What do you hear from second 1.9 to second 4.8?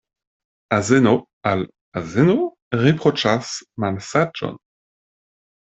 azeno riproĉas malsaĝon.